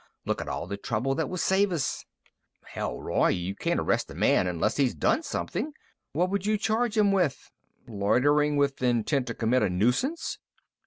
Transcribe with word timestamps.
Look 0.25 0.41
at 0.41 0.47
all 0.47 0.65
the 0.65 0.77
trouble 0.77 1.13
that 1.13 1.29
would 1.29 1.41
save 1.41 1.71
us." 1.71 2.05
"Hell, 2.65 2.99
Roy! 2.99 3.27
You 3.27 3.53
can't 3.55 3.79
arrest 3.79 4.09
a 4.09 4.15
man 4.15 4.47
unless 4.47 4.77
he's 4.77 4.95
done 4.95 5.21
something! 5.21 5.73
What 6.11 6.31
would 6.31 6.43
you 6.43 6.57
charge 6.57 6.97
'em 6.97 7.11
with? 7.11 7.51
Loitering 7.87 8.57
with 8.57 8.81
intent 8.81 9.27
to 9.27 9.35
commit 9.35 9.61
a 9.61 9.69
nuisance?" 9.69 10.39